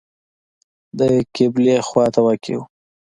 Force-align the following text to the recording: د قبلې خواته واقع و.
د 0.99 1.01
قبلې 1.35 1.75
خواته 1.87 2.19
واقع 2.25 2.55
و. 2.57 2.61